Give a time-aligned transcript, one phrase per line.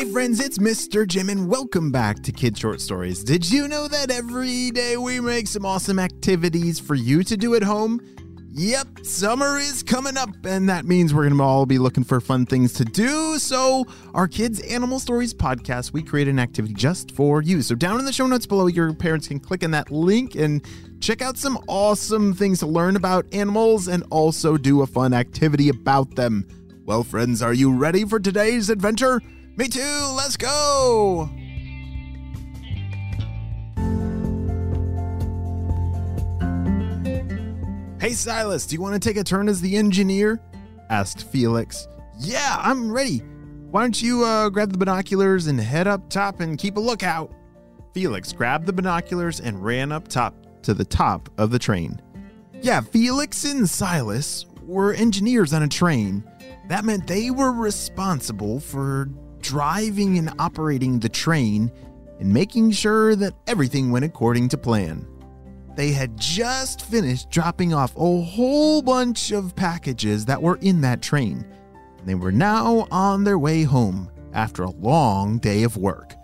[0.00, 1.06] Hey friends, it's Mr.
[1.06, 3.22] Jim and welcome back to Kid Short Stories.
[3.22, 7.54] Did you know that every day we make some awesome activities for you to do
[7.54, 8.00] at home?
[8.52, 12.18] Yep, summer is coming up, and that means we're going to all be looking for
[12.18, 13.38] fun things to do.
[13.38, 13.84] So,
[14.14, 17.60] our Kids Animal Stories podcast, we create an activity just for you.
[17.60, 20.66] So, down in the show notes below, your parents can click on that link and
[21.02, 25.68] check out some awesome things to learn about animals and also do a fun activity
[25.68, 26.48] about them.
[26.86, 29.20] Well, friends, are you ready for today's adventure?
[29.60, 31.28] Me too, let's go!
[38.00, 40.40] Hey, Silas, do you want to take a turn as the engineer?
[40.88, 41.88] asked Felix.
[42.18, 43.18] Yeah, I'm ready.
[43.70, 47.30] Why don't you uh, grab the binoculars and head up top and keep a lookout?
[47.92, 52.00] Felix grabbed the binoculars and ran up top to the top of the train.
[52.62, 56.24] Yeah, Felix and Silas were engineers on a train.
[56.68, 59.10] That meant they were responsible for
[59.50, 61.72] driving and operating the train
[62.20, 65.04] and making sure that everything went according to plan.
[65.74, 71.02] They had just finished dropping off a whole bunch of packages that were in that
[71.02, 71.44] train.
[72.04, 76.14] They were now on their way home after a long day of work.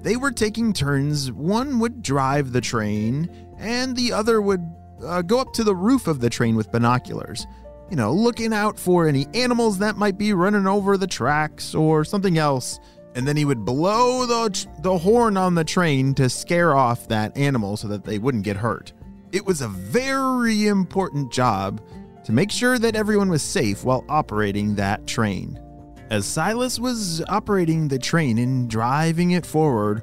[0.00, 1.30] They were taking turns.
[1.30, 4.68] One would drive the train, and the other would
[5.04, 7.46] uh, go up to the roof of the train with binoculars.
[7.92, 12.06] You know, looking out for any animals that might be running over the tracks or
[12.06, 12.80] something else.
[13.14, 17.36] And then he would blow the, the horn on the train to scare off that
[17.36, 18.94] animal so that they wouldn't get hurt.
[19.30, 21.82] It was a very important job
[22.24, 25.60] to make sure that everyone was safe while operating that train.
[26.08, 30.02] As Silas was operating the train and driving it forward,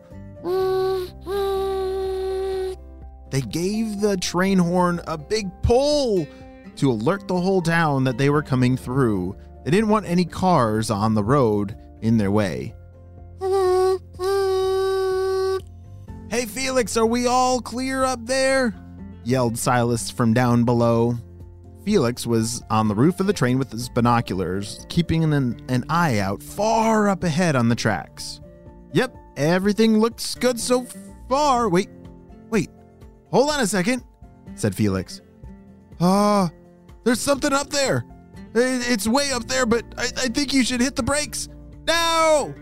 [3.31, 6.27] they gave the train horn a big pull
[6.79, 9.35] to alert the whole town that they were coming through.
[9.63, 12.75] They didn't want any cars on the road in their way.
[16.29, 18.75] Hey, Felix, are we all clear up there?
[19.23, 21.15] yelled Silas from down below.
[21.83, 26.19] Felix was on the roof of the train with his binoculars, keeping an, an eye
[26.19, 28.41] out far up ahead on the tracks.
[28.93, 30.85] Yep, everything looks good so
[31.27, 31.67] far.
[31.67, 31.89] Wait,
[32.51, 32.69] wait,
[33.31, 34.03] hold on a second,
[34.53, 35.21] said Felix.
[35.99, 36.49] Ah, uh,
[37.09, 38.05] there's something up there.
[38.53, 41.49] It's way up there, but I, I think you should hit the brakes.
[41.87, 42.53] No!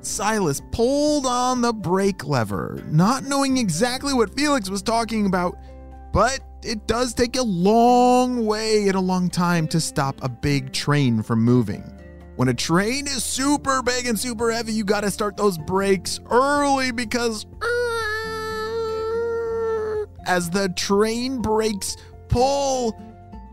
[0.00, 5.56] Silas pulled on the brake lever, not knowing exactly what Felix was talking about,
[6.12, 10.72] but it does take a long way and a long time to stop a big
[10.72, 11.84] train from moving.
[12.34, 16.90] When a train is super big and super heavy, you gotta start those brakes early
[16.90, 17.46] because
[20.26, 21.96] as the train brakes
[22.28, 23.00] pull,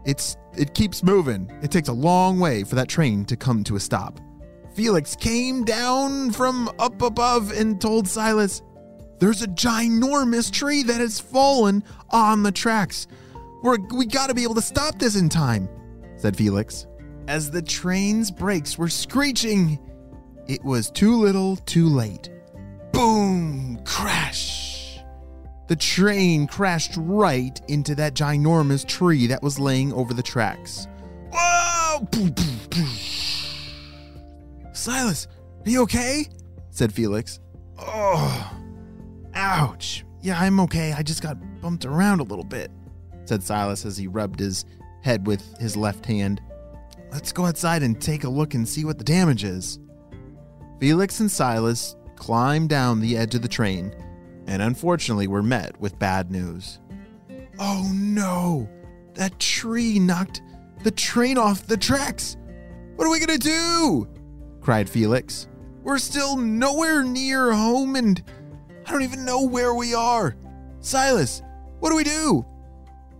[0.10, 1.48] it's it keeps moving.
[1.62, 4.20] It takes a long way for that train to come to a stop.
[4.74, 8.64] Felix came down from up above and told Silas,
[9.20, 13.08] There's a ginormous tree that has fallen on the tracks.
[13.62, 15.70] We're, we gotta be able to stop this in time,
[16.18, 16.88] said Felix.
[17.28, 19.78] As the train's brakes were screeching,
[20.48, 22.32] it was too little too late.
[22.92, 23.49] Boom!
[25.70, 30.88] The train crashed right into that ginormous tree that was laying over the tracks.
[31.32, 32.08] Whoa!
[34.74, 35.28] Silas,
[35.64, 36.26] are you okay?
[36.72, 37.40] said Felix.
[37.78, 38.52] Oh,
[39.36, 40.06] ouch.
[40.22, 40.92] Yeah, I'm okay.
[40.94, 42.72] I just got bumped around a little bit,
[43.26, 44.66] said Silas as he rubbed his
[45.04, 46.42] head with his left hand.
[47.12, 49.78] Let's go outside and take a look and see what the damage is.
[50.80, 53.94] Felix and Silas climbed down the edge of the train
[54.50, 56.80] and unfortunately were met with bad news.
[57.60, 58.68] Oh no!
[59.14, 60.42] That tree knocked
[60.84, 62.36] the train off the tracks!
[62.96, 64.08] What are we gonna do?
[64.60, 65.48] cried Felix.
[65.84, 68.22] We're still nowhere near home and
[68.88, 70.36] I don't even know where we are.
[70.80, 71.44] Silas,
[71.80, 72.44] what do we do?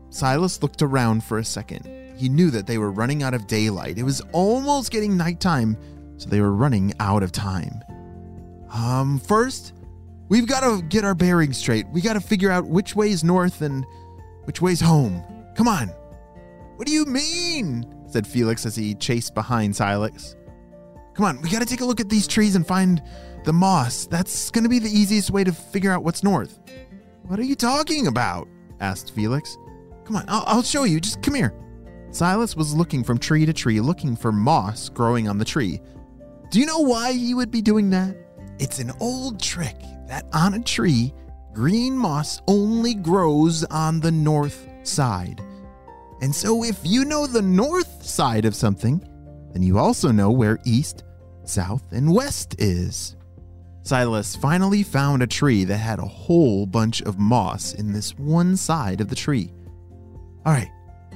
[0.10, 1.86] Silas looked around for a second.
[2.18, 4.00] He knew that they were running out of daylight.
[4.00, 5.78] It was almost getting nighttime,
[6.18, 7.84] so they were running out of time.
[8.74, 9.74] Um, first,
[10.30, 11.88] we've got to get our bearings straight.
[11.90, 13.86] We got to figure out which way is north and
[14.46, 15.24] which way's home.
[15.56, 15.90] Come on.
[16.78, 17.94] What do you mean?
[18.08, 20.36] said Felix as he chased behind Silas.
[21.14, 23.04] Come on, we got to take a look at these trees and find
[23.44, 24.08] the moss.
[24.08, 26.60] That's going to be the easiest way to figure out what's north.
[27.24, 28.48] What are you talking about?
[28.80, 29.58] asked Felix.
[30.06, 31.00] Come on, I'll, I'll show you.
[31.00, 31.54] Just come here.
[32.12, 35.80] Silas was looking from tree to tree, looking for moss growing on the tree.
[36.50, 38.16] Do you know why he would be doing that?
[38.58, 39.76] It's an old trick
[40.10, 41.14] that on a tree,
[41.54, 45.42] green moss only grows on the north side.
[46.22, 49.02] And so, if you know the north side of something,
[49.54, 51.04] then you also know where east,
[51.44, 53.16] south, and west is.
[53.84, 58.58] Silas finally found a tree that had a whole bunch of moss in this one
[58.58, 59.54] side of the tree.
[60.46, 60.70] All right,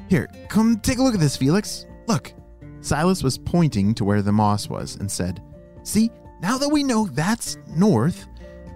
[0.07, 1.85] here, come take a look at this, Felix.
[2.07, 2.33] Look.
[2.81, 5.41] Silas was pointing to where the moss was and said,
[5.83, 6.11] See,
[6.41, 8.27] now that we know that's north,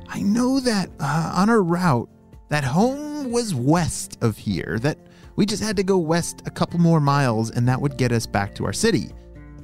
[0.09, 2.09] I know that uh, on our route,
[2.49, 4.97] that home was west of here, that
[5.35, 8.25] we just had to go west a couple more miles and that would get us
[8.25, 9.11] back to our city.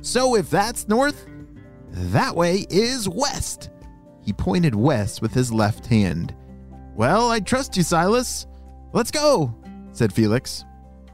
[0.02, 1.26] So if that's north,
[1.90, 3.70] that way is west.
[4.22, 6.36] He pointed west with his left hand.
[6.96, 8.48] Well, I trust you, Silas.
[8.94, 9.56] Let's go,
[9.92, 10.66] said Felix.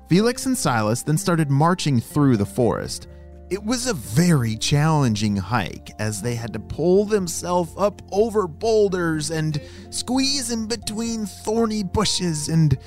[0.10, 3.08] Felix and Silas then started marching through the forest.
[3.50, 9.32] It was a very challenging hike as they had to pull themselves up over boulders
[9.32, 9.60] and
[9.90, 12.78] squeeze in between thorny bushes and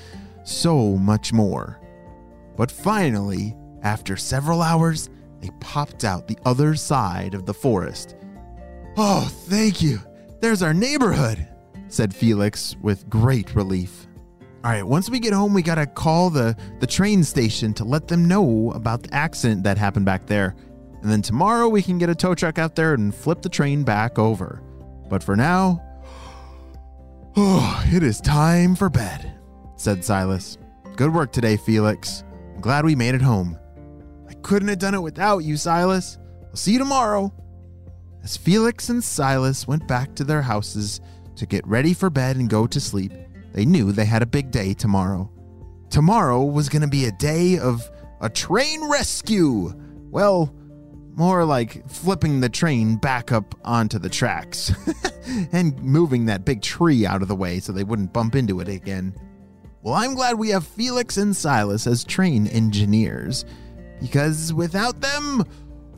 [0.44, 1.80] so much more.
[2.56, 5.10] But finally, after several hours,
[5.40, 8.14] they popped out the other side of the forest.
[8.96, 9.98] Oh, thank you.
[10.40, 11.48] There's our neighborhood,
[11.88, 14.06] said Felix with great relief.
[14.64, 18.06] All right, once we get home, we gotta call the, the train station to let
[18.06, 20.54] them know about the accident that happened back there.
[21.02, 23.82] And then tomorrow we can get a tow truck out there and flip the train
[23.82, 24.62] back over.
[25.08, 25.82] But for now,
[27.36, 29.36] oh, it is time for bed,
[29.74, 30.58] said Silas.
[30.94, 32.22] Good work today, Felix.
[32.54, 33.58] I'm glad we made it home.
[34.28, 36.18] I couldn't have done it without you, Silas.
[36.50, 37.34] I'll see you tomorrow.
[38.22, 41.00] As Felix and Silas went back to their houses
[41.34, 43.12] to get ready for bed and go to sleep,
[43.52, 45.30] they knew they had a big day tomorrow.
[45.90, 47.88] Tomorrow was going to be a day of
[48.20, 49.72] a train rescue.
[50.10, 50.54] Well,
[51.14, 54.72] more like flipping the train back up onto the tracks
[55.52, 58.68] and moving that big tree out of the way so they wouldn't bump into it
[58.68, 59.14] again.
[59.82, 63.44] Well, I'm glad we have Felix and Silas as train engineers
[64.00, 65.44] because without them,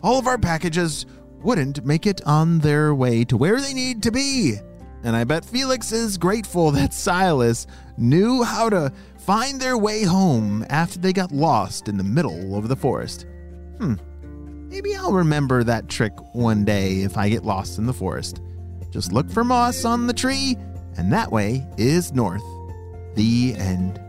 [0.02, 1.06] all of our packages
[1.42, 4.56] wouldn't make it on their way to where they need to be.
[5.04, 7.66] And I bet Felix is grateful that Silas
[7.98, 12.68] knew how to find their way home after they got lost in the middle of
[12.68, 13.26] the forest.
[13.78, 13.94] Hmm,
[14.68, 18.40] maybe I'll remember that trick one day if I get lost in the forest.
[18.90, 20.56] Just look for moss on the tree,
[20.96, 22.44] and that way is north.
[23.14, 24.00] The end.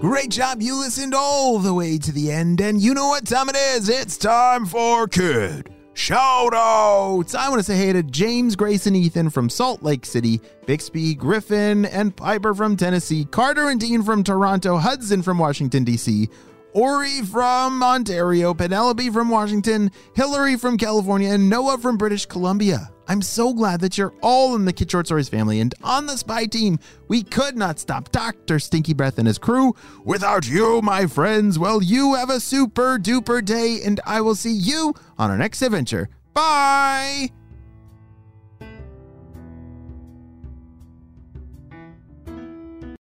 [0.00, 0.62] Great job.
[0.62, 3.90] You listened all the way to the end, and you know what time it is.
[3.90, 7.34] It's time for Kid Shout outs!
[7.34, 11.14] I want to say hey to James, Grace, and Ethan from Salt Lake City, Bixby,
[11.14, 16.30] Griffin, and Piper from Tennessee, Carter and Dean from Toronto, Hudson from Washington, D.C.,
[16.72, 22.90] Ori from Ontario, Penelope from Washington, Hillary from California, and Noah from British Columbia.
[23.10, 26.16] I'm so glad that you're all in the Kid Short Stories family and on the
[26.16, 26.78] spy team.
[27.08, 28.60] We could not stop Dr.
[28.60, 29.74] Stinky Breath and his crew.
[30.04, 34.52] Without you, my friends, well, you have a super duper day, and I will see
[34.52, 36.08] you on our next adventure.
[36.34, 37.32] Bye!